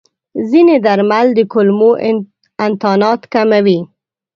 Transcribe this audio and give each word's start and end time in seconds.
ځینې 0.49 0.75
درمل 0.85 1.27
د 1.37 1.39
کولمو 1.51 1.91
انتانات 2.65 3.21
کموي. 3.33 3.79